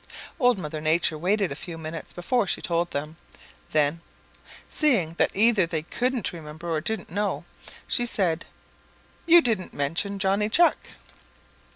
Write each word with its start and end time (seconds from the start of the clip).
Old 0.39 0.57
Mother 0.57 0.81
Nature 0.81 1.15
waited 1.15 1.51
a 1.51 1.55
few 1.55 1.77
minutes 1.77 2.11
before 2.11 2.47
she 2.47 2.59
told 2.59 2.89
them. 2.89 3.17
Then, 3.69 4.01
seeing 4.67 5.13
that 5.19 5.29
either 5.35 5.67
they 5.67 5.83
couldn't 5.83 6.33
remember 6.33 6.71
or 6.71 6.81
didn't 6.81 7.11
know, 7.11 7.45
she 7.87 8.07
said, 8.07 8.45
"You 9.27 9.41
didn't 9.41 9.75
mention 9.75 10.17
Johnny 10.17 10.49
Chuck." 10.49 10.77